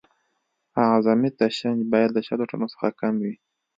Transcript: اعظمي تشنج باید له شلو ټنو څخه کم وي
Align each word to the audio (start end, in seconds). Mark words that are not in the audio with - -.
اعظمي 0.87 1.29
تشنج 1.39 1.79
باید 1.91 2.09
له 2.15 2.21
شلو 2.27 2.43
ټنو 2.51 2.67
څخه 2.73 2.87
کم 2.99 3.13
وي 3.23 3.35